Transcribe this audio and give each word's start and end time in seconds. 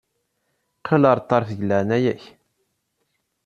Qqel 0.79 1.03
ɣer 1.07 1.19
ṭṭerf 1.23 1.47
deg 1.51 1.61
leɛnaya-k. 1.69 2.23